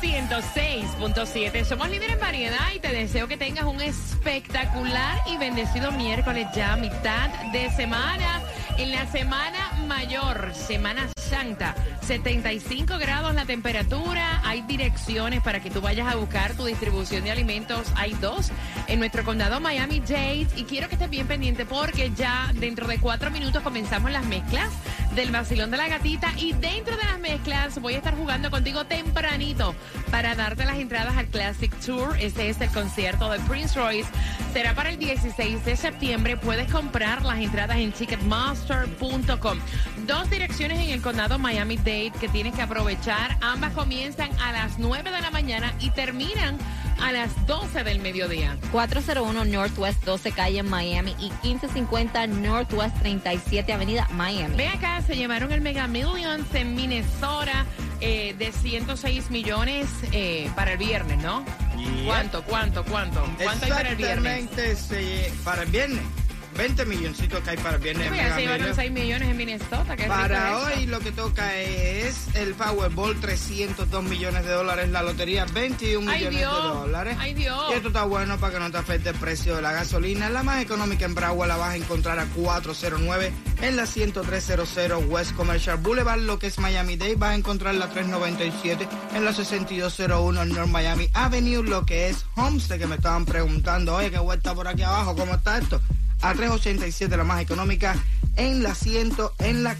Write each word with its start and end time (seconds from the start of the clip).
106.7 0.00 1.64
somos 1.64 1.88
líderes 1.90 2.14
en 2.14 2.20
variedad 2.20 2.72
y 2.74 2.80
te 2.80 2.88
deseo 2.88 3.28
que 3.28 3.36
tengas 3.36 3.64
un 3.64 3.80
espectacular 3.80 5.20
y 5.26 5.36
bendecido 5.36 5.92
miércoles 5.92 6.46
ya, 6.54 6.76
mitad 6.76 7.30
de 7.52 7.70
semana. 7.70 8.42
En 8.76 8.90
la 8.90 9.06
semana 9.06 9.72
mayor, 9.86 10.52
Semana 10.52 11.08
Santa, 11.16 11.74
75 12.02 12.98
grados 12.98 13.34
la 13.34 13.44
temperatura. 13.44 14.40
Hay 14.44 14.62
direcciones 14.62 15.42
para 15.42 15.60
que 15.60 15.70
tú 15.70 15.80
vayas 15.80 16.12
a 16.12 16.16
buscar 16.16 16.54
tu 16.54 16.64
distribución 16.64 17.24
de 17.24 17.30
alimentos. 17.30 17.86
Hay 17.96 18.14
dos 18.14 18.50
en 18.88 18.98
nuestro 18.98 19.24
condado 19.24 19.60
Miami-Dade. 19.60 20.48
Y 20.56 20.64
quiero 20.64 20.88
que 20.88 20.94
estés 20.94 21.10
bien 21.10 21.26
pendiente 21.26 21.64
porque 21.64 22.10
ya 22.16 22.50
dentro 22.54 22.86
de 22.88 22.98
cuatro 22.98 23.30
minutos 23.30 23.62
comenzamos 23.62 24.10
las 24.10 24.24
mezclas 24.26 24.70
del 25.14 25.30
vacilón 25.30 25.70
de 25.70 25.76
la 25.76 25.88
gatita. 25.88 26.32
Y 26.36 26.52
dentro 26.52 26.96
de 26.96 27.04
las 27.04 27.18
mezclas 27.18 27.80
voy 27.80 27.94
a 27.94 27.98
estar 27.98 28.16
jugando 28.16 28.50
contigo 28.50 28.84
tempranito 28.84 29.74
para 30.10 30.34
darte 30.34 30.64
las 30.64 30.78
entradas 30.78 31.16
al 31.16 31.26
Classic 31.26 31.72
Tour. 31.80 32.16
Este 32.18 32.48
es 32.48 32.60
el 32.60 32.70
concierto 32.70 33.30
de 33.30 33.38
Prince 33.40 33.78
Royce. 33.78 34.10
Será 34.52 34.74
para 34.74 34.90
el 34.90 34.98
16 34.98 35.64
de 35.64 35.76
septiembre. 35.76 36.36
Puedes 36.36 36.70
comprar 36.70 37.22
las 37.22 37.38
entradas 37.38 37.76
en 37.78 37.92
ticketmaster.com. 37.92 39.58
Dos 40.06 40.30
direcciones 40.30 40.80
en 40.80 40.90
el 40.90 41.02
condado 41.02 41.38
Miami-Dade 41.38 42.12
que 42.20 42.28
tienes 42.28 42.54
que 42.54 42.62
aprovechar. 42.62 43.36
Ambas 43.40 43.72
comienzan 43.72 44.30
a 44.40 44.52
las 44.52 44.78
9 44.78 45.10
de 45.10 45.20
la 45.20 45.30
mañana 45.30 45.74
y 45.80 45.90
terminan 45.90 46.58
a 47.00 47.12
las 47.12 47.46
12 47.46 47.84
del 47.84 48.00
mediodía. 48.00 48.56
401 48.72 49.44
Northwest 49.44 50.04
12 50.04 50.32
Calle 50.32 50.58
en 50.60 50.68
Miami 50.68 51.14
y 51.18 51.30
1550 51.46 52.26
Northwest 52.26 52.98
37 53.00 53.72
Avenida 53.72 54.08
Miami. 54.12 54.56
Ve 54.56 54.68
acá, 54.68 55.02
se 55.02 55.16
llevaron 55.16 55.52
el 55.52 55.60
Mega 55.60 55.86
Millions 55.86 56.46
en 56.54 56.74
Minnesota 56.74 57.66
eh, 58.00 58.34
de 58.38 58.52
106 58.52 59.30
millones 59.30 59.88
eh, 60.12 60.50
para 60.54 60.72
el 60.72 60.78
viernes, 60.78 61.18
¿no? 61.22 61.44
Yep. 61.76 62.06
¿Cuánto, 62.06 62.42
cuánto, 62.44 62.84
cuánto? 62.84 63.24
¿Cuánto 63.42 63.64
hay 63.64 63.70
para 63.70 63.90
el 63.90 63.96
viernes? 63.96 64.44
Exactamente, 64.44 65.32
para 65.44 65.62
el 65.62 65.70
viernes. 65.70 66.23
20 66.54 66.84
milloncitos 66.86 67.40
que 67.42 67.50
hay 67.50 67.56
para 67.56 67.78
viernes. 67.78 68.08
Sí, 68.08 68.14
en 68.14 68.16
ya 68.16 68.22
Mega 68.22 68.34
se 68.34 68.40
llevaron 68.40 68.60
Millions. 68.60 68.76
6 68.76 68.92
millones 68.92 69.28
en 69.28 69.36
Minnesota. 69.36 69.96
Para 70.08 70.58
hoy 70.58 70.86
lo 70.86 71.00
que 71.00 71.12
toca 71.12 71.56
es 71.56 72.28
el 72.34 72.54
Powerball, 72.54 73.20
302 73.20 74.04
millones 74.04 74.44
de 74.44 74.52
dólares, 74.52 74.88
la 74.90 75.02
lotería, 75.02 75.44
21 75.52 76.10
Ay, 76.10 76.18
millones 76.18 76.38
Dios. 76.38 76.52
de 76.62 76.68
dólares. 76.80 77.16
Ay, 77.18 77.34
Dios. 77.34 77.64
Y 77.70 77.74
esto 77.74 77.88
está 77.88 78.04
bueno 78.04 78.38
para 78.38 78.54
que 78.54 78.58
no 78.60 78.70
te 78.70 78.78
afecte 78.78 79.10
el 79.10 79.16
precio 79.16 79.56
de 79.56 79.62
la 79.62 79.72
gasolina. 79.72 80.30
La 80.30 80.42
más 80.42 80.62
económica 80.62 81.04
en 81.04 81.14
Broward 81.14 81.48
la 81.48 81.56
vas 81.56 81.70
a 81.74 81.76
encontrar 81.76 82.18
a 82.18 82.26
409 82.26 83.32
en 83.62 83.76
la 83.76 83.86
10300 83.86 85.04
West 85.08 85.34
Commercial 85.34 85.78
Boulevard, 85.78 86.20
lo 86.20 86.38
que 86.38 86.46
es 86.48 86.58
Miami 86.58 86.96
Dade. 86.96 87.16
Vas 87.16 87.30
a 87.30 87.34
encontrar 87.34 87.74
la 87.74 87.88
397 87.88 88.86
en 89.14 89.24
la 89.24 89.32
6201 89.32 90.44
North 90.44 90.68
Miami 90.68 91.08
Avenue, 91.14 91.62
lo 91.62 91.84
que 91.84 92.08
es 92.08 92.24
Homestead, 92.36 92.78
que 92.78 92.86
me 92.86 92.96
estaban 92.96 93.24
preguntando, 93.24 93.96
oye, 93.96 94.10
¿qué 94.10 94.18
vuelta 94.18 94.54
por 94.54 94.68
aquí 94.68 94.82
abajo? 94.82 95.14
¿Cómo 95.16 95.34
está 95.34 95.58
esto? 95.58 95.80
A 96.24 96.32
387 96.32 97.18
la 97.18 97.22
más 97.22 97.42
económica 97.42 97.94
en 98.36 98.62
la 98.62 98.74
100, 98.74 99.12
en 99.40 99.62
la 99.62 99.76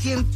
100, 0.00 0.26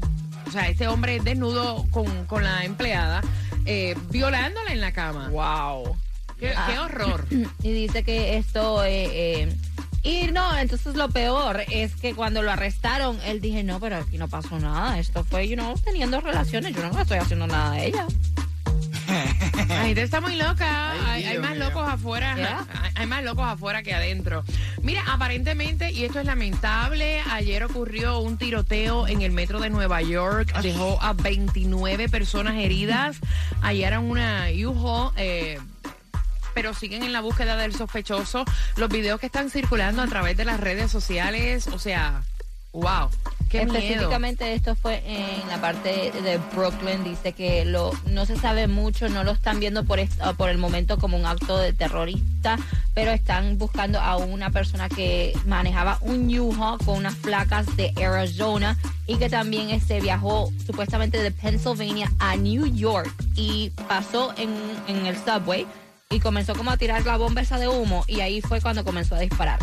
o 0.46 0.52
sea, 0.52 0.68
este 0.68 0.90
hombre 0.90 1.22
desnudo 1.22 1.86
con, 1.92 2.26
con 2.26 2.44
la 2.44 2.66
empleada, 2.66 3.22
eh, 3.66 3.96
violándola 4.10 4.74
en 4.74 4.82
la 4.82 4.92
cama. 4.92 5.30
Wow. 5.30 5.96
Qué, 6.42 6.54
qué 6.68 6.80
horror. 6.80 7.28
Y 7.64 7.72
dice 7.72 8.04
que 8.04 8.38
esto... 8.38 8.84
eh, 8.84 9.44
eh, 9.44 9.56
y 10.04 10.32
no, 10.32 10.58
entonces 10.58 10.96
lo 10.96 11.10
peor 11.10 11.62
es 11.70 11.94
que 11.96 12.16
cuando 12.16 12.42
lo 12.42 12.52
arrestaron, 12.52 13.20
él 13.24 13.40
dije, 13.40 13.64
no, 13.64 13.80
pero 13.80 13.98
aquí 13.98 14.18
no 14.18 14.28
pasó 14.28 14.58
nada. 14.58 14.98
Esto 14.98 15.24
fue, 15.24 15.48
you 15.48 15.56
know, 15.56 15.76
teniendo 15.78 16.20
relaciones. 16.20 16.76
Yo 16.76 16.82
no 16.92 17.00
estoy 17.00 17.20
haciendo 17.20 17.46
nada 17.46 17.74
a 17.74 17.84
ella. 17.84 18.08
La 19.68 19.84
gente 19.84 20.02
está 20.02 20.20
muy 20.20 20.36
loca. 20.38 20.94
Ay, 21.06 21.26
hay, 21.26 21.38
más 21.38 21.52
mío. 21.52 21.66
locos 21.66 21.88
afuera. 21.88 22.66
Hay 22.96 23.06
más 23.06 23.24
locos 23.24 23.46
afuera 23.46 23.84
que 23.84 23.94
adentro. 23.94 24.44
Mira, 24.82 25.04
aparentemente, 25.08 25.92
y 25.92 26.04
esto 26.04 26.20
es 26.20 26.26
lamentable, 26.26 27.22
ayer 27.30 27.64
ocurrió 27.64 28.20
un 28.20 28.38
tiroteo 28.38 29.08
en 29.08 29.22
el 29.22 29.32
metro 29.32 29.60
de 29.60 29.70
Nueva 29.70 30.02
York. 30.02 30.52
Dejó 30.62 30.98
a 31.02 31.14
29 31.14 32.10
personas 32.10 32.56
heridas. 32.56 33.18
Hallaron 33.62 34.06
una 34.10 34.48
U-Haul, 34.66 35.14
eh, 35.18 35.60
pero 36.54 36.74
siguen 36.74 37.04
en 37.04 37.14
la 37.14 37.22
búsqueda 37.22 37.58
del 37.58 37.76
sospechoso. 37.76 38.46
Los 38.78 38.90
videos 38.90 39.20
que 39.20 39.28
están 39.28 39.50
circulando 39.50 40.02
a 40.02 40.08
través 40.08 40.38
de 40.38 40.46
las 40.46 40.60
redes 40.60 40.92
sociales, 40.92 41.68
o 41.68 41.80
sea, 41.80 42.24
wow. 42.74 43.10
Qué. 43.50 43.64
Específicamente 43.64 44.54
esto 44.54 44.76
fue 44.76 45.04
en 45.06 45.46
la 45.50 45.60
parte 45.60 46.12
de 46.12 46.40
Brooklyn. 46.56 47.04
Dice 47.04 47.34
que 47.34 47.66
lo 47.66 47.92
no 48.06 48.26
se 48.26 48.38
sabe 48.38 48.68
mucho, 48.68 49.10
no 49.10 49.26
lo 49.26 49.32
están 49.32 49.60
viendo 49.60 49.84
por, 49.84 50.00
por 50.38 50.50
el 50.50 50.58
momento 50.58 50.98
como 50.98 51.18
un 51.18 51.26
acto 51.26 51.58
de 51.58 51.74
terrorista, 51.74 52.58
pero 52.94 53.12
están 53.12 53.58
buscando 53.58 54.00
a 54.00 54.16
una 54.16 54.52
persona 54.52 54.88
que 54.88 55.38
manejaba 55.46 55.98
un 56.00 56.34
U-Haul 56.40 56.80
con 56.86 56.98
unas 56.98 57.16
placas 57.16 57.66
de 57.76 57.94
Arizona 58.02 58.78
y 59.06 59.18
que 59.18 59.30
también 59.30 59.70
este, 59.70 60.00
viajó 60.00 60.50
supuestamente 60.66 61.22
de 61.22 61.32
Pennsylvania 61.32 62.10
a 62.20 62.38
New 62.38 62.68
York 62.68 63.14
y 63.36 63.72
pasó 63.90 64.34
en, 64.38 64.50
en 64.88 65.06
el 65.06 65.18
subway 65.18 65.68
y 66.12 66.20
comenzó 66.20 66.54
como 66.54 66.72
a 66.72 66.78
tirar 66.78 67.06
la 67.06 67.18
bomba 67.18 67.42
esa 67.42 67.58
de 67.58 67.68
humo 67.68 68.04
y 68.08 68.20
ahí 68.20 68.42
fue 68.42 68.62
cuando 68.62 68.84
comenzó 68.84 69.16
a 69.16 69.20
disparar. 69.20 69.60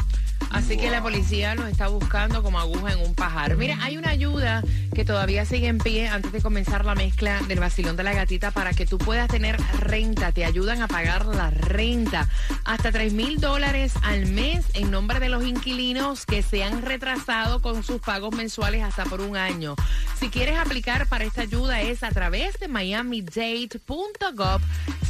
Así 0.51 0.79
que 0.79 0.91
la 0.91 1.03
policía 1.03 1.55
los 1.55 1.69
está 1.69 1.89
buscando 1.89 2.43
como 2.43 2.59
aguja 2.59 2.93
en 2.93 3.01
un 3.01 3.15
pajar. 3.15 3.57
Mira, 3.57 3.77
hay 3.83 3.99
una 3.99 4.11
ayuda 4.11 4.63
que 4.95 5.05
todavía 5.05 5.45
sigue 5.45 5.69
en 5.69 5.77
pie 5.79 6.09
antes 6.09 6.33
de 6.33 6.41
comenzar 6.41 6.87
la 6.87 6.95
mezcla 6.95 7.41
del 7.49 7.61
vacilón 7.61 7.97
de 7.97 8.03
la 8.03 8.15
gatita 8.15 8.51
para 8.51 8.73
que 8.73 8.87
tú 8.87 8.97
puedas 8.97 9.29
tener 9.29 9.61
renta. 9.79 10.33
Te 10.33 10.47
ayudan 10.47 10.81
a 10.81 10.89
pagar 10.89 11.27
la 11.27 11.51
renta. 11.51 12.29
Hasta 12.65 12.91
3 12.91 13.13
mil 13.13 13.41
dólares 13.41 13.93
al 14.03 14.27
mes 14.27 14.65
en 14.73 14.91
nombre 14.91 15.21
de 15.21 15.29
los 15.29 15.45
inquilinos 15.45 16.25
que 16.25 16.43
se 16.43 16.65
han 16.65 16.81
retrasado 16.81 17.61
con 17.61 17.83
sus 17.83 18.01
pagos 18.01 18.35
mensuales 18.35 18.83
hasta 18.83 19.05
por 19.05 19.21
un 19.21 19.37
año. 19.37 19.75
Si 20.19 20.31
quieres 20.31 20.59
aplicar 20.59 21.07
para 21.09 21.25
esta 21.25 21.43
ayuda 21.43 21.83
es 21.83 22.03
a 22.03 22.11
través 22.11 22.59
de 22.59 22.69
miamidate.gov 22.69 24.63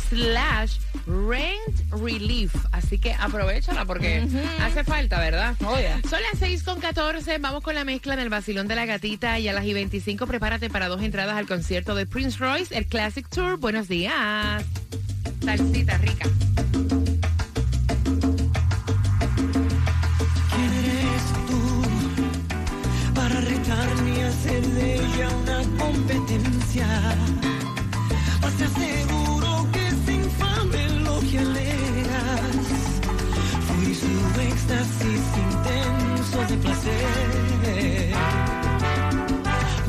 slash 0.09 0.79
rent 1.07 1.91
relief. 1.91 2.55
Así 2.73 2.99
que 2.99 3.15
aprovechala 3.15 3.85
porque 3.85 4.27
hace 4.61 4.85
falta, 4.85 5.19
¿verdad? 5.21 5.57
Son 5.59 6.21
las 6.23 6.39
6 6.39 6.63
con 6.63 6.81
14. 6.81 7.39
Vamos 7.39 7.63
con 7.63 7.75
la 7.75 7.85
mezcla 7.85 8.17
del 8.17 8.29
vacilón 8.29 8.69
de 8.69 8.77
la 8.77 8.87
gatita 8.87 9.39
y 9.39 9.49
a 9.49 9.53
las 9.53 9.65
y 9.65 9.73
25 9.75 10.27
prepárate 10.27 10.71
para 10.71 10.89
dos 10.89 11.03
entradas 11.03 11.37
al 11.37 11.47
concierto 11.47 11.95
de 11.95 12.07
Prince 12.07 12.39
Royce, 12.39 12.77
el 12.77 12.87
Classic 12.87 13.29
Tour. 13.29 13.59
Buenos 13.59 13.89
días. 13.89 14.65
Salsita 15.45 15.97
rica. 15.99 16.29
¿Quién 20.51 20.73
eres 20.85 21.25
tú 21.47 21.83
para 23.15 23.41
retarme 23.41 24.19
y 24.19 24.21
hacer 24.21 24.67
de 24.67 24.95
ella 24.95 25.29
una 25.43 25.63
competencia? 25.79 26.87
Pues 28.41 28.57
te 28.57 28.65
aseguro 28.65 28.98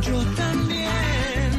Yo 0.02 0.24
también. 0.36 1.52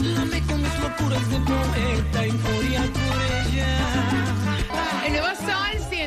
La 0.00 0.24
me 0.24 0.40
con 0.42 0.62
mis 0.62 0.80
locuras 0.80 1.30
de 1.30 1.38
poeta 1.40 2.22
moría 2.42 2.82
por 2.82 3.39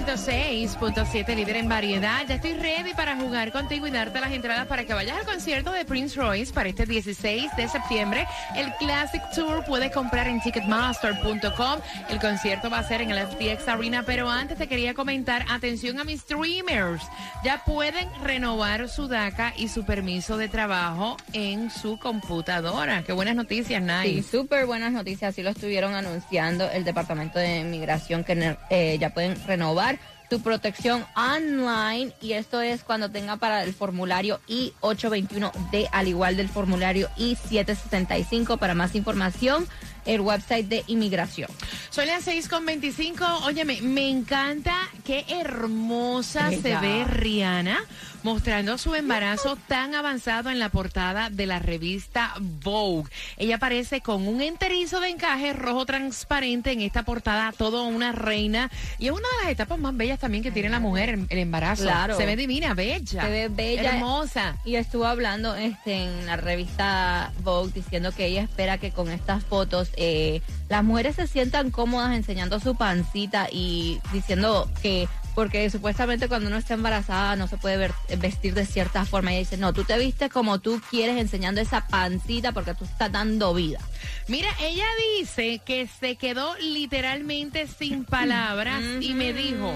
106.7, 0.06 1.36
líder 1.36 1.56
en 1.56 1.70
variedad. 1.70 2.24
Ya 2.28 2.36
estoy 2.36 2.54
ready 2.54 2.94
para 2.94 3.16
jugar 3.16 3.52
contigo 3.52 3.88
y 3.88 3.92
darte 3.92 4.20
las 4.20 4.32
entradas 4.32 4.68
para 4.68 4.84
que 4.84 4.94
vayas 4.94 5.18
al 5.18 5.26
concierto 5.26 5.72
de 5.72 5.86
Prince 5.86 6.20
Royce 6.20 6.52
para 6.54 6.68
este 6.70 6.86
16 6.86 7.56
de 7.56 7.68
septiembre. 7.70 8.28
El 8.56 8.74
Classic 8.80 9.22
Tour 9.34 9.64
puedes 9.66 9.92
comprar 9.92 10.28
en 10.28 10.42
ticketmaster.com. 10.42 11.80
El 12.10 12.20
concierto 12.20 12.70
va 12.70 12.80
a 12.80 12.84
ser 12.88 13.02
en 13.02 13.12
el 13.12 13.28
FTX 13.28 13.68
Arena, 13.70 14.04
pero 14.06 14.30
antes 14.30 14.58
te 14.58 14.68
quería 14.68 14.94
comentar, 14.94 15.46
atención 15.50 16.00
a 16.00 16.04
mis 16.04 16.22
streamers. 16.22 17.04
Ya 17.46 17.64
pueden 17.66 18.10
renovar 18.24 18.90
su 18.90 19.08
DACA 19.08 19.54
y 19.56 19.70
su 19.70 19.86
permiso 19.86 20.38
de 20.38 20.50
trabajo 20.50 21.16
en 21.32 21.72
su 21.72 21.98
computadora. 21.98 23.04
Qué 23.04 23.14
buenas 23.14 23.36
noticias, 23.36 23.82
Sí, 24.04 24.16
Nice. 24.16 24.30
súper 24.32 24.66
buenas 24.66 24.92
noticias. 24.92 25.30
Así 25.34 25.42
lo 25.44 25.52
estuvieron 25.52 25.94
anunciando 25.94 26.70
el 26.70 26.84
Departamento 26.84 27.40
de 27.40 27.60
Inmigración 27.60 28.24
que 28.24 28.58
eh, 28.70 28.98
ya 29.00 29.12
pueden 29.12 29.36
renovar 29.48 29.93
tu 30.34 30.42
protección 30.42 31.06
online 31.16 32.12
y 32.20 32.34
esto 32.34 32.60
es 32.60 32.84
cuando 32.84 33.12
tenga 33.12 33.38
para 33.38 33.64
el 33.64 33.72
formulario 33.72 34.40
I-821D 34.48 35.90
al 35.92 36.08
igual 36.08 36.38
del 36.38 36.50
formulario 36.50 37.08
I-765 37.18 38.58
para 38.58 38.74
más 38.74 38.96
información 38.96 39.68
el 40.06 40.22
website 40.22 40.68
de 40.68 40.84
inmigración. 40.88 41.50
Son 41.90 42.08
las 42.08 42.24
6 42.24 42.48
con 42.48 42.66
25. 42.66 43.26
Óyeme, 43.46 43.82
me 43.82 44.10
encanta 44.10 44.76
qué 45.04 45.26
hermosa 45.30 46.50
se 46.52 46.78
ve 46.78 47.06
Rihanna 47.06 47.80
mostrando 48.24 48.78
su 48.78 48.96
embarazo 48.96 49.58
tan 49.68 49.96
avanzado 49.96 50.50
en 50.50 50.58
la 50.58 50.70
portada 50.70 51.30
de 51.30 51.46
la 51.46 51.60
revista 51.60 52.34
Vogue. 52.40 53.10
Ella 53.38 53.58
aparece 53.58 54.02
con 54.02 54.28
un 54.28 54.42
enterizo 54.42 55.00
de 55.02 55.10
encaje 55.10 55.54
rojo 55.54 55.86
transparente 55.86 56.72
en 56.72 56.82
esta 56.82 57.04
portada, 57.04 57.52
todo 57.52 57.84
una 57.84 58.14
reina. 58.14 58.72
Y 58.98 59.08
es 59.08 59.12
una 59.12 59.22
de 59.22 59.44
las 59.44 59.52
etapas 59.52 59.78
más 59.78 59.96
bellas 59.96 60.20
también 60.20 60.44
que 60.44 60.52
tiene 60.52 60.70
la 60.70 60.80
mujer, 60.80 61.10
el, 61.10 61.26
el 61.30 61.38
embarazo. 61.38 61.84
Claro. 61.84 62.18
Se 62.18 62.26
ve 62.26 62.36
divina, 62.36 62.74
bella. 62.74 63.24
Se 63.24 63.30
ve 63.30 63.50
bella. 63.50 63.96
Hermosa. 63.96 64.58
Y 64.64 64.76
estuvo 64.76 65.06
hablando 65.06 65.56
este, 65.56 66.06
en 66.06 66.26
la 66.26 66.38
revista 66.38 67.34
Vogue 67.44 67.74
diciendo 67.74 68.12
que 68.14 68.28
ella 68.28 68.44
espera 68.44 68.78
que 68.78 68.92
con 68.92 69.10
estas 69.10 69.44
fotos 69.44 69.90
eh, 69.98 70.42
las 70.70 70.84
mujeres 70.84 71.16
se 71.16 71.28
sientan 71.28 71.72
cómodas 71.72 72.16
enseñando 72.16 72.60
su 72.60 72.76
pancita 72.76 73.48
y 73.52 74.00
diciendo 74.12 74.70
que 74.82 75.08
porque 75.36 75.68
supuestamente 75.72 76.28
cuando 76.28 76.48
uno 76.48 76.58
está 76.58 76.76
embarazada 76.76 77.36
no 77.36 77.48
se 77.48 77.58
puede 77.58 77.76
ver- 77.78 77.94
vestir 78.20 78.54
de 78.54 78.68
cierta 78.68 79.04
forma. 79.04 79.32
Ella 79.32 79.40
dice, 79.40 79.58
no, 79.58 79.74
tú 79.74 79.84
te 79.84 79.98
vistes 79.98 80.32
como 80.32 80.60
tú 80.60 80.80
quieres 80.92 81.18
enseñando 81.18 81.60
esa 81.60 81.88
pancita 81.88 82.52
porque 82.52 82.76
tú 82.76 82.86
estás 82.86 83.12
dando 83.12 83.52
vida. 83.56 83.80
Mira, 84.28 84.50
ella 84.62 84.86
dice 85.18 85.60
que 85.66 85.88
se 85.88 86.18
quedó 86.18 86.56
literalmente 86.60 87.68
sin 87.68 88.06
palabras 88.06 88.84
y 89.02 89.16
me 89.16 89.34
dijo, 89.34 89.74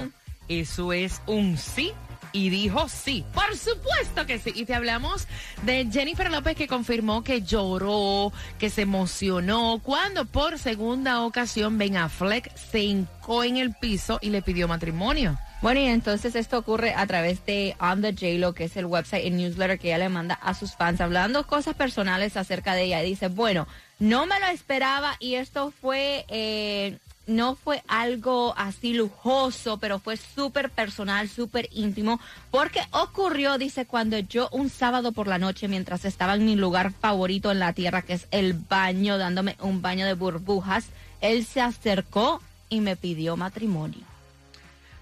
eso 0.47 0.93
es 0.93 1.21
un 1.25 1.57
sí. 1.57 1.91
Y 2.37 2.51
dijo 2.51 2.87
sí, 2.87 3.25
por 3.33 3.57
supuesto 3.57 4.27
que 4.27 4.37
sí. 4.37 4.51
Y 4.53 4.65
te 4.65 4.75
hablamos 4.75 5.27
de 5.63 5.87
Jennifer 5.91 6.29
López 6.29 6.55
que 6.55 6.67
confirmó 6.67 7.23
que 7.23 7.41
lloró, 7.41 8.31
que 8.59 8.69
se 8.69 8.83
emocionó 8.83 9.81
cuando 9.81 10.25
por 10.25 10.59
segunda 10.59 11.23
ocasión 11.23 11.79
Ben 11.79 11.97
Affleck 11.97 12.55
se 12.55 12.83
hincó 12.83 13.43
en 13.43 13.57
el 13.57 13.73
piso 13.73 14.19
y 14.21 14.29
le 14.29 14.43
pidió 14.43 14.67
matrimonio. 14.67 15.39
Bueno, 15.63 15.79
y 15.79 15.85
entonces 15.85 16.35
esto 16.35 16.59
ocurre 16.59 16.93
a 16.93 17.07
través 17.07 17.43
de 17.47 17.75
On 17.79 18.03
the 18.03 18.13
J-Lo, 18.13 18.53
que 18.53 18.65
es 18.65 18.77
el 18.77 18.85
website 18.85 19.25
y 19.25 19.31
newsletter 19.31 19.79
que 19.79 19.87
ella 19.87 19.97
le 19.97 20.09
manda 20.09 20.35
a 20.35 20.53
sus 20.53 20.75
fans, 20.75 21.01
hablando 21.01 21.47
cosas 21.47 21.73
personales 21.73 22.37
acerca 22.37 22.75
de 22.75 22.83
ella. 22.83 23.01
Dice, 23.01 23.29
bueno, 23.29 23.67
no 23.97 24.27
me 24.27 24.39
lo 24.39 24.45
esperaba 24.45 25.15
y 25.19 25.35
esto 25.35 25.71
fue, 25.71 26.25
eh, 26.27 26.99
no 27.27 27.55
fue 27.55 27.83
algo 27.87 28.53
así 28.57 28.93
lujoso, 28.93 29.77
pero 29.77 29.99
fue 29.99 30.17
súper 30.17 30.69
personal, 30.69 31.29
súper 31.29 31.69
íntimo, 31.71 32.19
porque 32.49 32.81
ocurrió, 32.91 33.57
dice, 33.57 33.85
cuando 33.85 34.17
yo 34.17 34.49
un 34.51 34.69
sábado 34.69 35.11
por 35.11 35.27
la 35.27 35.37
noche, 35.37 35.67
mientras 35.67 36.05
estaba 36.05 36.35
en 36.35 36.45
mi 36.45 36.55
lugar 36.55 36.93
favorito 36.93 37.51
en 37.51 37.59
la 37.59 37.73
tierra, 37.73 38.01
que 38.01 38.13
es 38.13 38.27
el 38.31 38.53
baño, 38.53 39.17
dándome 39.17 39.57
un 39.59 39.81
baño 39.81 40.05
de 40.05 40.13
burbujas, 40.13 40.85
él 41.21 41.45
se 41.45 41.61
acercó 41.61 42.41
y 42.69 42.79
me 42.79 42.95
pidió 42.95 43.35
matrimonio. 43.37 44.01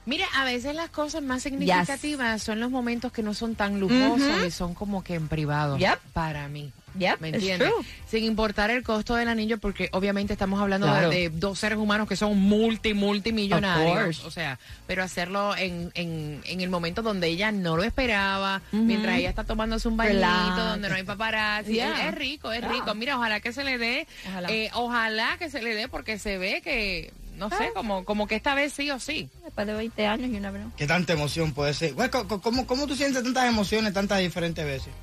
Mira, 0.05 0.25
a 0.35 0.45
veces 0.45 0.75
las 0.75 0.89
cosas 0.89 1.23
más 1.23 1.43
significativas 1.43 2.41
son 2.41 2.59
los 2.59 2.69
momentos 2.69 3.11
que 3.11 3.23
no 3.23 3.33
son 3.33 3.55
tan 3.55 3.79
lujosos 3.79 4.45
y 4.45 4.51
son 4.51 4.75
como 4.75 5.03
que 5.03 5.15
en 5.15 5.27
privado. 5.27 5.77
Yep. 5.77 5.99
Para 6.13 6.47
mí. 6.47 6.71
Yep, 6.97 7.19
¿Me 7.19 7.29
it's 7.29 7.37
entiendes? 7.39 7.71
Sin 8.07 8.23
importar 8.23 8.71
el 8.71 8.83
costo 8.83 9.15
del 9.15 9.27
anillo, 9.27 9.57
porque 9.57 9.89
obviamente 9.91 10.33
estamos 10.33 10.61
hablando 10.61 10.87
Claro. 10.87 11.09
de, 11.09 11.29
de 11.29 11.37
dos 11.37 11.59
seres 11.59 11.77
humanos 11.77 12.07
que 12.07 12.15
son 12.15 12.37
multi, 12.39 12.93
multimillonarios. 12.93 14.23
O 14.25 14.31
sea, 14.31 14.59
pero 14.87 15.03
hacerlo 15.03 15.55
en, 15.57 15.91
en, 15.95 16.41
en 16.45 16.61
el 16.61 16.69
momento 16.69 17.01
donde 17.01 17.27
ella 17.27 17.51
no 17.51 17.75
lo 17.77 17.83
esperaba, 17.83 18.61
mientras 18.71 19.17
ella 19.17 19.29
está 19.29 19.43
tomándose 19.43 19.87
un 19.87 19.97
bañito, 19.97 20.15
Relax. 20.19 20.55
donde 20.57 20.89
no 20.89 20.95
hay 20.95 21.03
paparazzi. 21.03 21.73
Yeah. 21.73 22.01
Es, 22.07 22.13
es 22.13 22.15
rico, 22.15 22.51
es 22.51 22.61
Yeah. 22.61 22.69
rico. 22.71 22.95
Mira, 22.95 23.17
ojalá 23.17 23.39
que 23.41 23.51
se 23.51 23.63
le 23.63 23.77
dé, 23.77 24.07
Ojalá. 24.29 24.49
eh, 24.51 24.69
ojalá 24.73 25.35
que 25.37 25.49
se 25.49 25.61
le 25.61 25.75
dé, 25.75 25.87
porque 25.89 26.17
se 26.17 26.37
ve 26.37 26.61
que, 26.63 27.11
no 27.37 27.47
Ah. 27.51 27.57
sé, 27.57 27.71
como, 27.73 28.05
como 28.05 28.27
que 28.27 28.35
esta 28.35 28.55
vez 28.55 28.71
sí 28.73 28.89
o 28.91 28.99
sí. 28.99 29.29
Después 29.43 29.67
de 29.67 29.73
20 29.73 30.07
años 30.07 30.29
y 30.31 30.37
una 30.37 30.51
vez. 30.51 30.63
¿Qué 30.77 30.87
tanta 30.87 31.11
emoción 31.13 31.53
puede 31.53 31.73
ser? 31.73 31.93
¿cómo, 32.41 32.65
¿Cómo 32.65 32.87
tú 32.87 32.95
sientes 32.95 33.21
tantas 33.23 33.45
emociones 33.45 33.93
tantas 33.93 34.19
diferentes 34.19 34.63
veces? 34.65 34.93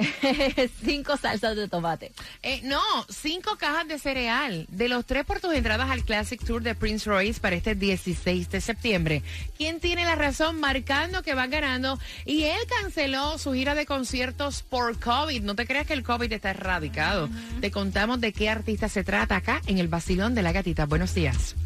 Cinco 0.84 1.16
salsas 1.16 1.56
de 1.56 1.68
tomate. 1.68 2.12
Eh, 2.42 2.60
no, 2.64 2.80
cinco 3.08 3.56
cajas 3.56 3.88
de 3.88 3.98
cereal. 3.98 4.66
De 4.68 4.88
los 4.88 5.04
tres 5.06 5.24
por 5.24 5.40
tus 5.40 5.54
entradas 5.54 5.90
al 5.90 6.04
Classic 6.04 6.42
Tour 6.44 6.62
de 6.62 6.74
Prince 6.74 7.08
Royce 7.08 7.40
para 7.40 7.56
este 7.56 7.74
16 7.74 8.50
de 8.50 8.60
septiembre. 8.60 9.22
¿Quién 9.56 9.80
tiene 9.80 10.04
la 10.04 10.14
razón? 10.14 10.60
Marcando 10.60 11.22
que 11.22 11.34
va 11.34 11.46
ganando. 11.46 11.98
Y 12.24 12.44
él 12.44 12.60
canceló 12.80 13.38
su 13.38 13.52
gira 13.52 13.74
de 13.74 13.86
conciertos 13.86 14.62
por 14.62 14.98
COVID. 14.98 15.42
No 15.42 15.54
te 15.54 15.66
creas 15.66 15.86
que 15.86 15.94
el 15.94 16.02
COVID 16.02 16.32
está 16.32 16.50
erradicado. 16.50 17.28
Te 17.60 17.70
contamos 17.70 18.20
de 18.20 18.32
qué 18.32 18.48
artista 18.48 18.88
se 18.88 19.04
trata 19.04 19.36
acá 19.36 19.60
en 19.66 19.78
el 19.78 19.88
Basilón 19.88 20.34
de 20.34 20.42
la 20.42 20.52
Gatita. 20.52 20.86
Buenos 20.86 21.14
días. 21.14 21.56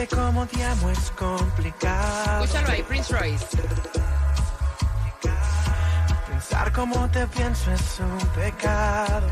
Amarte 0.00 0.16
como 0.16 0.46
te 0.46 0.64
amo 0.64 0.90
es 0.90 1.10
complicado. 1.10 2.44
Escúchalo 2.44 2.70
ahí, 2.70 2.82
Prince 2.82 3.12
Royce. 3.14 3.46
Pensar 6.26 6.72
como 6.72 7.10
te 7.10 7.26
pienso 7.26 7.70
es 7.70 8.00
un 8.00 8.18
pecado. 8.28 9.26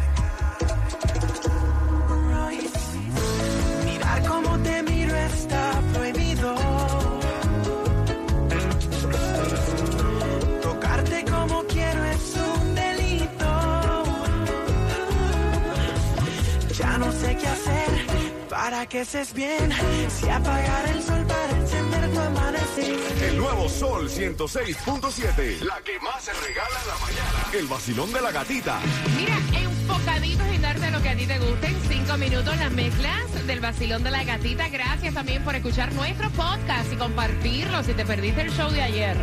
Para 18.70 18.86
que 18.86 19.00
estés 19.00 19.32
bien. 19.32 19.70
Si 20.10 20.28
apagar 20.28 20.88
el 20.90 21.02
sol 21.02 21.24
para 21.26 21.58
encender 21.58 22.10
tu 22.10 22.20
amanecer. 22.20 22.96
El 23.22 23.38
nuevo 23.38 23.66
Sol 23.66 24.10
106.7. 24.10 25.60
La 25.60 25.80
que 25.80 25.98
más 26.00 26.22
se 26.22 26.32
regala 26.34 26.76
en 26.82 26.88
la 26.88 26.98
mañana. 26.98 27.58
El 27.58 27.66
vacilón 27.66 28.12
de 28.12 28.20
la 28.20 28.30
gatita. 28.30 28.78
Mira, 29.16 29.38
enfocaditos 29.58 30.46
en 30.48 30.60
darte 30.60 30.90
lo 30.90 31.00
que 31.00 31.08
a 31.08 31.16
ti 31.16 31.26
te 31.26 31.38
guste. 31.38 31.66
En 31.68 31.80
cinco 31.88 32.18
minutos 32.18 32.58
las 32.58 32.70
mezclas 32.72 33.46
del 33.46 33.60
vacilón 33.60 34.04
de 34.04 34.10
la 34.10 34.24
gatita. 34.24 34.68
Gracias 34.68 35.14
también 35.14 35.42
por 35.44 35.54
escuchar 35.54 35.90
nuestro 35.94 36.28
podcast 36.32 36.92
y 36.92 36.96
compartirlo 36.96 37.82
si 37.84 37.94
te 37.94 38.04
perdiste 38.04 38.42
el 38.42 38.50
show 38.50 38.70
de 38.70 38.82
ayer. 38.82 39.16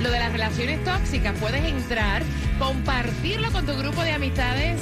Lo 0.00 0.10
de 0.10 0.18
las 0.18 0.32
relaciones 0.32 0.82
tóxicas, 0.82 1.36
puedes 1.38 1.64
entrar, 1.64 2.24
compartirlo 2.58 3.52
con 3.52 3.64
tu 3.64 3.76
grupo 3.76 4.02
de 4.02 4.10
amistades 4.10 4.80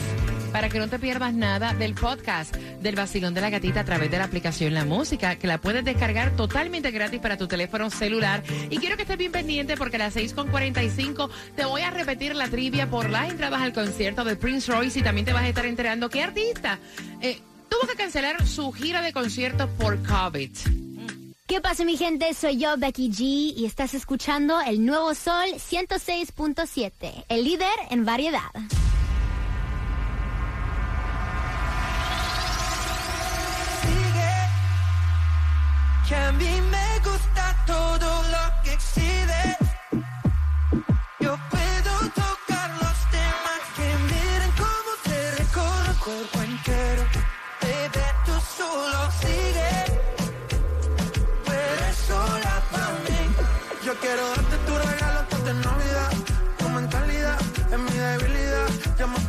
para 0.56 0.70
que 0.70 0.78
no 0.78 0.88
te 0.88 0.98
pierdas 0.98 1.34
nada 1.34 1.74
del 1.74 1.92
podcast 1.92 2.56
del 2.56 2.96
vacilón 2.96 3.34
de 3.34 3.42
la 3.42 3.50
gatita 3.50 3.80
a 3.80 3.84
través 3.84 4.10
de 4.10 4.16
la 4.16 4.24
aplicación 4.24 4.72
La 4.72 4.86
Música, 4.86 5.36
que 5.36 5.46
la 5.46 5.58
puedes 5.58 5.84
descargar 5.84 6.34
totalmente 6.34 6.90
gratis 6.92 7.20
para 7.20 7.36
tu 7.36 7.46
teléfono 7.46 7.90
celular. 7.90 8.42
Y 8.70 8.78
quiero 8.78 8.96
que 8.96 9.02
estés 9.02 9.18
bien 9.18 9.32
pendiente 9.32 9.76
porque 9.76 9.96
a 9.96 9.98
las 9.98 10.16
6.45 10.16 11.28
te 11.54 11.66
voy 11.66 11.82
a 11.82 11.90
repetir 11.90 12.34
la 12.34 12.48
trivia 12.48 12.88
por 12.88 13.10
las 13.10 13.30
entradas 13.30 13.60
al 13.60 13.74
concierto 13.74 14.24
de 14.24 14.36
Prince 14.36 14.72
Royce 14.72 15.00
y 15.00 15.02
también 15.02 15.26
te 15.26 15.34
vas 15.34 15.42
a 15.42 15.48
estar 15.48 15.66
enterando 15.66 16.08
qué 16.08 16.22
artista 16.22 16.78
eh, 17.20 17.38
tuvo 17.68 17.86
que 17.86 17.94
cancelar 17.94 18.46
su 18.46 18.72
gira 18.72 19.02
de 19.02 19.12
conciertos 19.12 19.68
por 19.78 20.02
COVID. 20.04 20.52
¿Qué 21.46 21.60
pasa 21.60 21.84
mi 21.84 21.98
gente? 21.98 22.32
Soy 22.32 22.56
yo, 22.56 22.78
Becky 22.78 23.10
G, 23.10 23.20
y 23.58 23.66
estás 23.66 23.92
escuchando 23.92 24.58
el 24.62 24.86
Nuevo 24.86 25.14
Sol 25.14 25.48
106.7, 25.52 27.26
el 27.28 27.44
líder 27.44 27.76
en 27.90 28.06
variedad. 28.06 28.40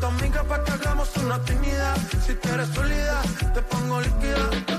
Amiga 0.07 0.43
para 0.43 0.63
que 0.63 0.71
hagamos 0.71 1.15
una 1.17 1.39
timidad. 1.43 1.97
Si 2.25 2.35
quieres 2.35 2.69
sólida, 2.69 3.21
te 3.53 3.61
pongo 3.61 4.01
líquida. 4.01 4.76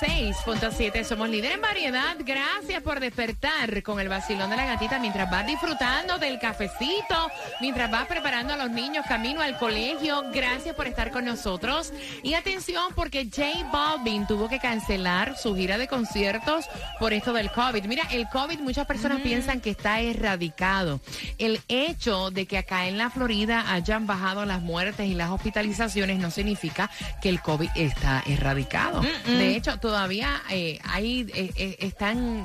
El 0.00 0.30
nuevo 0.30 0.38
Sol 0.44 0.58
106.7. 0.58 1.04
Somos 1.04 1.28
líder 1.28 1.52
en 1.52 1.60
variedad. 1.60 2.16
Gracias 2.20 2.82
por 2.82 3.00
despertar 3.00 3.82
con 3.82 4.00
el 4.00 4.08
vacilón 4.08 4.50
de 4.50 4.56
la 4.56 4.66
gatita 4.66 4.98
mientras 4.98 5.30
vas 5.30 5.46
disfrutando 5.46 6.18
del 6.18 6.38
cafecito, 6.38 7.30
mientras 7.60 7.90
vas 7.90 8.06
preparando 8.06 8.54
a 8.54 8.56
los 8.56 8.70
niños 8.70 9.04
camino 9.06 9.40
al 9.40 9.56
colegio. 9.58 10.24
Gracias 10.32 10.74
por 10.74 10.86
estar 10.86 11.10
con 11.10 11.24
nosotros. 11.24 11.92
Y 12.22 12.34
atención, 12.34 12.92
porque 12.94 13.24
J 13.24 13.68
Balvin 13.72 14.26
tuvo 14.26 14.48
que 14.48 14.58
cancelar 14.58 15.36
su 15.36 15.54
gira 15.54 15.78
de 15.78 15.88
conciertos 15.88 16.66
por 16.98 17.12
esto 17.12 17.32
del 17.32 17.50
COVID. 17.50 17.84
Mira, 17.84 18.04
el 18.10 18.28
COVID 18.28 18.58
muchas 18.60 18.86
personas 18.86 19.20
piensan 19.20 19.60
que 19.60 19.70
está 19.70 20.00
erradicado. 20.00 21.00
El 21.38 21.60
hecho 21.68 22.30
de 22.30 22.46
que 22.46 22.58
acá 22.58 22.86
en 22.86 22.98
la 22.98 23.10
Florida 23.10 23.72
hayan 23.72 24.06
bajado 24.06 24.44
las 24.44 24.60
muertes 24.60 25.06
y 25.06 25.14
las 25.14 25.30
hospitalizaciones 25.30 26.18
no 26.18 26.30
significa 26.30 26.90
que 27.22 27.28
el 27.28 27.40
COVID 27.40 27.70
está 27.74 28.22
erradicado. 28.26 29.02
De 29.26 29.56
hecho, 29.56 29.77
todavía 29.78 30.42
eh, 30.50 30.78
hay, 30.84 31.26
eh, 31.34 31.52
eh, 31.56 31.76
están 31.80 32.44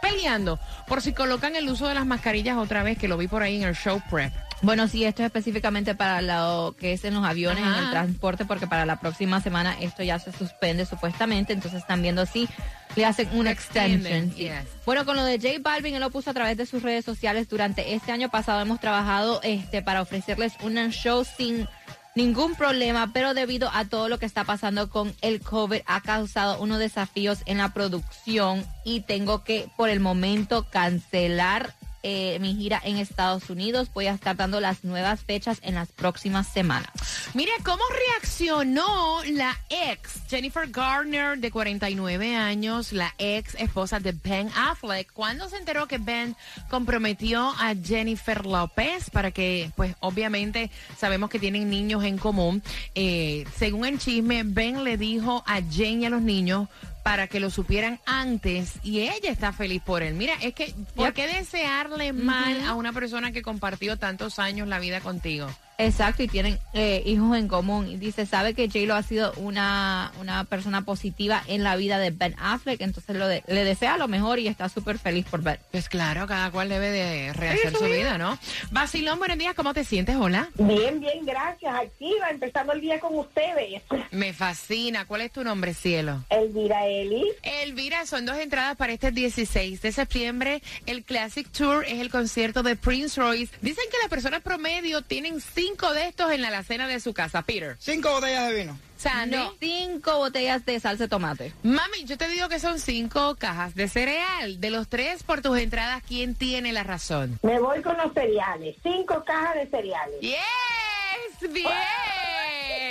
peleando 0.00 0.58
por 0.86 1.02
si 1.02 1.12
colocan 1.12 1.56
el 1.56 1.68
uso 1.68 1.88
de 1.88 1.94
las 1.94 2.06
mascarillas 2.06 2.56
otra 2.56 2.82
vez, 2.82 2.98
que 2.98 3.08
lo 3.08 3.16
vi 3.16 3.28
por 3.28 3.42
ahí 3.42 3.56
en 3.56 3.68
el 3.68 3.74
show 3.74 4.00
prep. 4.10 4.32
Bueno, 4.62 4.88
sí, 4.88 5.04
esto 5.04 5.22
es 5.22 5.26
específicamente 5.26 5.94
para 5.94 6.22
lo 6.22 6.74
que 6.78 6.94
es 6.94 7.04
en 7.04 7.14
los 7.14 7.24
aviones, 7.24 7.62
Ajá. 7.62 7.78
en 7.78 7.84
el 7.84 7.90
transporte, 7.90 8.44
porque 8.46 8.66
para 8.66 8.86
la 8.86 8.98
próxima 8.98 9.40
semana 9.40 9.76
esto 9.80 10.02
ya 10.02 10.18
se 10.18 10.32
suspende 10.32 10.86
supuestamente, 10.86 11.52
entonces 11.52 11.80
están 11.80 12.00
viendo 12.00 12.24
si 12.24 12.48
le 12.94 13.04
hacen 13.04 13.28
una 13.32 13.50
extension. 13.50 14.30
sí. 14.30 14.44
yes. 14.44 14.64
Bueno, 14.86 15.04
con 15.04 15.16
lo 15.16 15.24
de 15.24 15.38
J 15.38 15.58
Balvin, 15.60 15.94
él 15.94 16.00
lo 16.00 16.10
puso 16.10 16.30
a 16.30 16.34
través 16.34 16.56
de 16.56 16.64
sus 16.64 16.82
redes 16.82 17.04
sociales. 17.04 17.48
Durante 17.48 17.94
este 17.94 18.12
año 18.12 18.30
pasado 18.30 18.62
hemos 18.62 18.80
trabajado 18.80 19.40
este 19.42 19.82
para 19.82 20.00
ofrecerles 20.00 20.54
un 20.62 20.76
show 20.90 21.24
sin 21.24 21.68
ningún 22.16 22.56
problema, 22.56 23.12
pero 23.12 23.34
debido 23.34 23.70
a 23.72 23.84
todo 23.84 24.08
lo 24.08 24.18
que 24.18 24.26
está 24.26 24.42
pasando 24.42 24.90
con 24.90 25.14
el 25.20 25.40
COVID 25.40 25.82
ha 25.86 26.00
causado 26.00 26.60
unos 26.60 26.80
desafíos 26.80 27.42
en 27.46 27.58
la 27.58 27.72
producción 27.72 28.66
y 28.84 29.02
tengo 29.02 29.44
que 29.44 29.68
por 29.76 29.90
el 29.90 30.00
momento 30.00 30.66
cancelar 30.70 31.74
eh, 32.08 32.38
mi 32.38 32.54
gira 32.54 32.80
en 32.84 32.98
Estados 32.98 33.50
Unidos. 33.50 33.90
Voy 33.92 34.06
a 34.06 34.12
estar 34.12 34.36
dando 34.36 34.60
las 34.60 34.84
nuevas 34.84 35.22
fechas 35.22 35.58
en 35.62 35.74
las 35.74 35.90
próximas 35.90 36.46
semanas. 36.46 36.88
Mira 37.34 37.50
cómo 37.64 37.82
reaccionó 38.12 39.24
la 39.24 39.58
ex 39.68 40.20
Jennifer 40.30 40.68
Garner 40.70 41.36
de 41.36 41.50
49 41.50 42.36
años, 42.36 42.92
la 42.92 43.12
ex 43.18 43.56
esposa 43.56 43.98
de 43.98 44.12
Ben 44.12 44.48
Affleck, 44.54 45.12
cuando 45.12 45.48
se 45.48 45.56
enteró 45.56 45.88
que 45.88 45.98
Ben 45.98 46.36
comprometió 46.70 47.48
a 47.58 47.74
Jennifer 47.74 48.46
López 48.46 49.10
para 49.10 49.32
que, 49.32 49.72
pues 49.74 49.96
obviamente 49.98 50.70
sabemos 50.96 51.28
que 51.28 51.40
tienen 51.40 51.68
niños 51.68 52.04
en 52.04 52.18
común. 52.18 52.62
Eh, 52.94 53.44
según 53.56 53.84
el 53.84 53.98
chisme, 53.98 54.44
Ben 54.44 54.84
le 54.84 54.96
dijo 54.96 55.42
a 55.44 55.60
Jen 55.60 56.02
y 56.02 56.06
a 56.06 56.10
los 56.10 56.22
niños 56.22 56.68
para 57.06 57.28
que 57.28 57.38
lo 57.38 57.50
supieran 57.50 58.00
antes 58.04 58.80
y 58.82 59.02
ella 59.02 59.30
está 59.30 59.52
feliz 59.52 59.80
por 59.80 60.02
él. 60.02 60.14
Mira, 60.14 60.32
es 60.42 60.54
que, 60.54 60.74
¿por 60.96 61.12
qué 61.12 61.28
desearle 61.28 62.12
mal 62.12 62.60
a 62.66 62.74
una 62.74 62.92
persona 62.92 63.30
que 63.30 63.42
compartió 63.42 63.96
tantos 63.96 64.40
años 64.40 64.66
la 64.66 64.80
vida 64.80 65.00
contigo? 65.00 65.46
Exacto, 65.78 66.22
y 66.22 66.28
tienen 66.28 66.58
eh, 66.72 67.02
hijos 67.04 67.36
en 67.36 67.48
común. 67.48 67.88
Y 67.88 67.96
dice, 67.96 68.24
sabe 68.26 68.54
que 68.54 68.66
J-Lo 68.68 68.94
ha 68.94 69.02
sido 69.02 69.32
una, 69.36 70.10
una 70.20 70.44
persona 70.44 70.82
positiva 70.82 71.42
en 71.48 71.62
la 71.62 71.76
vida 71.76 71.98
de 71.98 72.10
Ben 72.10 72.34
Affleck, 72.38 72.80
entonces 72.80 73.14
lo 73.16 73.28
de- 73.28 73.42
le 73.46 73.64
desea 73.64 73.96
lo 73.98 74.08
mejor 74.08 74.38
y 74.38 74.48
está 74.48 74.68
súper 74.68 74.98
feliz 74.98 75.26
por 75.26 75.42
Ben. 75.42 75.58
Pues 75.72 75.88
claro, 75.88 76.26
cada 76.26 76.50
cual 76.50 76.68
debe 76.68 76.90
de 76.90 77.32
rehacer 77.34 77.76
su 77.76 77.84
vida, 77.84 78.16
¿no? 78.18 78.38
Basilón, 78.70 79.18
buenos 79.18 79.38
días, 79.38 79.54
¿cómo 79.54 79.74
te 79.74 79.84
sientes? 79.84 80.16
Hola. 80.16 80.48
Bien, 80.58 81.00
bien, 81.00 81.24
gracias. 81.26 81.74
Activa, 81.74 82.30
empezando 82.30 82.72
el 82.72 82.80
día 82.80 82.98
con 83.00 83.14
ustedes. 83.18 83.82
Me 84.10 84.32
fascina. 84.32 85.04
¿Cuál 85.04 85.20
es 85.22 85.32
tu 85.32 85.44
nombre, 85.44 85.74
cielo? 85.74 86.24
Elvira 86.30 86.86
Eli. 86.86 87.24
Elvira, 87.42 88.06
son 88.06 88.24
dos 88.24 88.38
entradas 88.38 88.76
para 88.76 88.92
este 88.92 89.10
16 89.10 89.82
de 89.82 89.92
septiembre. 89.92 90.62
El 90.86 91.04
Classic 91.04 91.46
Tour 91.50 91.84
es 91.84 92.00
el 92.00 92.10
concierto 92.10 92.62
de 92.62 92.76
Prince 92.76 93.20
Royce. 93.20 93.54
Dicen 93.60 93.84
que 93.90 93.98
las 93.98 94.08
personas 94.08 94.40
promedio 94.42 95.02
tienen 95.02 95.40
cinco 95.66 95.92
de 95.92 96.06
estos 96.06 96.30
en 96.30 96.42
la 96.42 96.48
alacena 96.48 96.86
de 96.86 97.00
su 97.00 97.12
casa. 97.12 97.42
Peter. 97.42 97.76
Cinco 97.80 98.10
botellas 98.10 98.48
de 98.48 98.54
vino. 98.54 98.78
Sandy. 98.96 99.36
Cinco 99.58 100.18
botellas 100.18 100.64
de 100.64 100.78
salsa 100.78 101.04
de 101.04 101.08
tomate. 101.08 101.52
Mami, 101.62 102.04
yo 102.04 102.16
te 102.16 102.28
digo 102.28 102.48
que 102.48 102.60
son 102.60 102.78
cinco 102.78 103.36
cajas 103.36 103.74
de 103.74 103.88
cereal. 103.88 104.60
De 104.60 104.70
los 104.70 104.88
tres 104.88 105.22
por 105.24 105.42
tus 105.42 105.58
entradas, 105.58 106.02
¿quién 106.06 106.34
tiene 106.34 106.72
la 106.72 106.84
razón? 106.84 107.38
Me 107.42 107.58
voy 107.58 107.82
con 107.82 107.96
los 107.96 108.12
cereales. 108.14 108.76
Cinco 108.82 109.24
cajas 109.24 109.56
de 109.56 109.66
cereales. 109.68 110.20
Yes, 110.20 111.52
bien, 111.52 111.66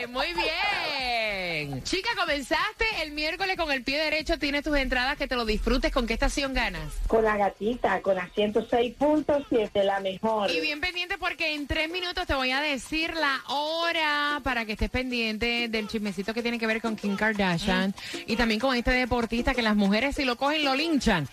muy 0.07 0.27
bien. 0.33 1.83
Chica, 1.83 2.09
comenzaste 2.15 2.85
el 3.01 3.11
miércoles 3.11 3.55
con 3.57 3.71
el 3.71 3.83
pie 3.83 3.97
derecho, 3.97 4.37
tienes 4.37 4.63
tus 4.63 4.77
entradas, 4.77 5.17
que 5.17 5.27
te 5.27 5.35
lo 5.35 5.45
disfrutes. 5.45 5.91
¿Con 5.91 6.07
qué 6.07 6.13
estación 6.13 6.53
ganas? 6.53 6.93
Con 7.07 7.23
la 7.23 7.37
gatita, 7.37 8.01
con 8.01 8.15
la 8.15 8.29
106.7, 8.29 9.83
la 9.83 9.99
mejor. 9.99 10.51
Y 10.51 10.59
bien 10.61 10.81
pendiente 10.81 11.17
porque 11.17 11.53
en 11.53 11.67
tres 11.67 11.89
minutos 11.89 12.25
te 12.27 12.33
voy 12.33 12.51
a 12.51 12.61
decir 12.61 13.13
la 13.13 13.41
hora 13.47 14.41
para 14.43 14.65
que 14.65 14.73
estés 14.73 14.89
pendiente 14.89 15.67
del 15.69 15.87
chismecito 15.87 16.33
que 16.33 16.41
tiene 16.41 16.59
que 16.59 16.67
ver 16.67 16.81
con 16.81 16.95
Kim 16.95 17.15
Kardashian 17.15 17.93
y 18.27 18.35
también 18.35 18.59
con 18.59 18.75
este 18.75 18.91
deportista 18.91 19.53
que 19.53 19.61
las 19.61 19.75
mujeres 19.75 20.15
si 20.15 20.25
lo 20.25 20.35
cogen 20.35 20.63
lo 20.63 20.75
linchan. 20.75 21.27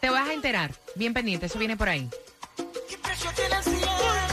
Te 0.00 0.10
vas 0.10 0.28
a 0.28 0.32
enterar. 0.32 0.72
Bien 0.94 1.12
pendiente, 1.12 1.46
eso 1.46 1.58
viene 1.58 1.76
por 1.76 1.88
ahí. 1.88 2.08
¿Qué 2.88 2.98
precio 2.98 3.30
tiene 3.34 3.56
el 3.56 3.62
cielo? 3.64 4.27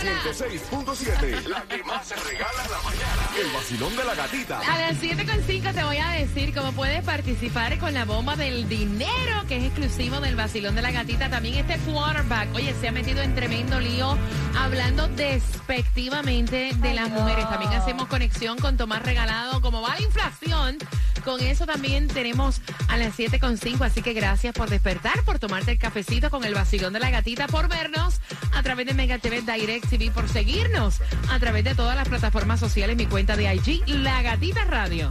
106.7. 0.00 1.46
La 1.46 1.62
que 1.64 1.84
más 1.84 2.08
se 2.08 2.16
regala 2.16 2.64
en 2.64 2.70
la 2.70 2.80
mañana. 2.82 3.29
El 3.38 3.50
vacilón 3.52 3.96
de 3.96 4.04
la 4.04 4.14
gatita. 4.14 4.58
A 4.58 4.78
las 4.78 5.00
7.5 5.00 5.72
te 5.72 5.84
voy 5.84 5.98
a 5.98 6.10
decir 6.10 6.52
cómo 6.52 6.72
puedes 6.72 7.02
participar 7.04 7.78
con 7.78 7.94
la 7.94 8.04
bomba 8.04 8.34
del 8.34 8.68
dinero, 8.68 9.46
que 9.46 9.58
es 9.58 9.64
exclusivo 9.64 10.20
del 10.20 10.34
vacilón 10.34 10.74
de 10.74 10.82
la 10.82 10.90
gatita. 10.90 11.30
También 11.30 11.54
este 11.54 11.78
quarterback, 11.78 12.52
oye, 12.54 12.74
se 12.80 12.88
ha 12.88 12.92
metido 12.92 13.22
en 13.22 13.34
tremendo 13.34 13.78
lío 13.78 14.18
hablando 14.58 15.06
despectivamente 15.08 16.72
de 16.74 16.94
las 16.94 17.08
mujeres. 17.08 17.48
También 17.48 17.72
hacemos 17.72 18.08
conexión 18.08 18.58
con 18.58 18.76
Tomás 18.76 19.02
Regalado, 19.02 19.60
como 19.60 19.80
va 19.80 19.94
la 19.94 20.02
inflación. 20.02 20.78
Con 21.24 21.40
eso 21.40 21.66
también 21.66 22.08
tenemos 22.08 22.60
a 22.88 22.96
las 22.96 23.18
7.5, 23.18 23.84
así 23.84 24.02
que 24.02 24.14
gracias 24.14 24.54
por 24.54 24.70
despertar, 24.70 25.22
por 25.24 25.38
tomarte 25.38 25.72
el 25.72 25.78
cafecito 25.78 26.30
con 26.30 26.44
el 26.44 26.54
vacilón 26.54 26.92
de 26.94 27.00
la 27.00 27.10
gatita, 27.10 27.46
por 27.46 27.68
vernos 27.68 28.20
a 28.54 28.62
través 28.62 28.86
de 28.86 28.94
Mega 28.94 29.18
TV 29.18 29.42
Direct 29.42 29.88
TV, 29.88 30.10
por 30.10 30.28
seguirnos 30.28 31.00
a 31.30 31.38
través 31.38 31.64
de 31.64 31.74
todas 31.74 31.94
las 31.94 32.08
plataformas 32.08 32.58
sociales, 32.58 32.96
mi 32.96 33.06
cuenta 33.20 33.36
de 33.36 33.54
IG, 33.54 33.82
La 34.02 34.22
Gatita 34.22 34.64
Radio. 34.64 35.06